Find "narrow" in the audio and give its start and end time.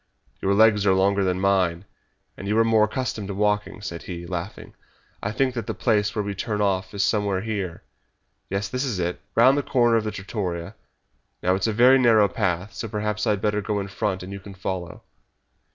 11.99-12.27